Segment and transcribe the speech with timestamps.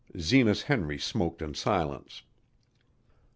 [0.19, 2.23] Zenas Henry smoked in silence.